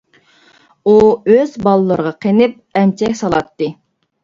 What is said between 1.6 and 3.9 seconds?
بالىلىرىغا قېنىپ ئەمچەك سالاتتى.